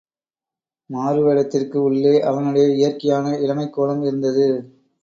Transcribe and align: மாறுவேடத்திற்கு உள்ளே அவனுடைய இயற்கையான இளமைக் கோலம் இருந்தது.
மாறுவேடத்திற்கு 0.89 1.75
உள்ளே 1.75 2.21
அவனுடைய 2.21 2.67
இயற்கையான 2.75 3.37
இளமைக் 3.39 3.73
கோலம் 3.73 4.03
இருந்தது. 4.03 4.47